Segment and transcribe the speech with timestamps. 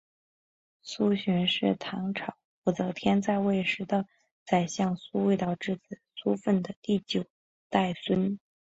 [0.81, 4.07] 苏洵是唐朝武则天在位时的
[4.43, 7.23] 宰相苏味道之子苏份的第九
[7.69, 8.39] 代孙。